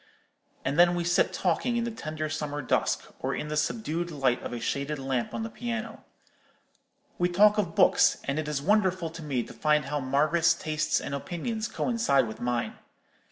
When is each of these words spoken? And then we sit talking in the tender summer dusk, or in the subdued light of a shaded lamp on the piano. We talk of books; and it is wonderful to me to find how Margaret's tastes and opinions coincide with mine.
And 0.65 0.79
then 0.79 0.95
we 0.95 1.03
sit 1.03 1.31
talking 1.31 1.77
in 1.77 1.83
the 1.83 1.91
tender 1.91 2.27
summer 2.27 2.63
dusk, 2.63 3.13
or 3.19 3.35
in 3.35 3.49
the 3.49 3.55
subdued 3.55 4.09
light 4.09 4.41
of 4.41 4.51
a 4.51 4.59
shaded 4.59 4.97
lamp 4.97 5.31
on 5.31 5.43
the 5.43 5.49
piano. 5.51 6.03
We 7.19 7.29
talk 7.29 7.59
of 7.59 7.75
books; 7.75 8.17
and 8.23 8.39
it 8.39 8.47
is 8.47 8.63
wonderful 8.63 9.11
to 9.11 9.21
me 9.21 9.43
to 9.43 9.53
find 9.53 9.85
how 9.85 9.99
Margaret's 9.99 10.55
tastes 10.55 10.99
and 10.99 11.13
opinions 11.13 11.67
coincide 11.67 12.27
with 12.27 12.41
mine. 12.41 12.79